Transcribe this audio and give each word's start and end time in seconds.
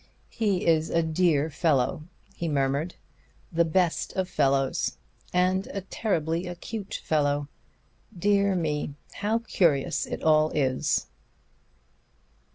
"He 0.31 0.65
is 0.65 0.89
a 0.89 1.03
dear 1.03 1.51
fellow," 1.51 2.01
he 2.33 2.47
murmured. 2.47 2.95
"The 3.51 3.63
best 3.65 4.13
of 4.13 4.27
fellows. 4.27 4.97
And 5.31 5.67
a 5.67 5.81
terribly 5.81 6.47
acute 6.47 6.99
fellow. 7.03 7.49
Dear 8.17 8.55
me! 8.55 8.95
How 9.11 9.37
curious 9.37 10.07
it 10.07 10.23
all 10.23 10.49
is!" 10.55 11.05